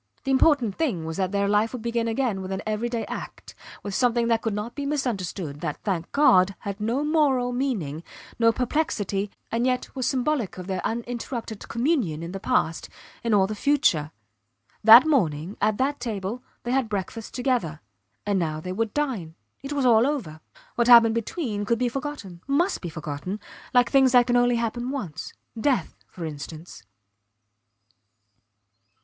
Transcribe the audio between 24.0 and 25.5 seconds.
that can only happen once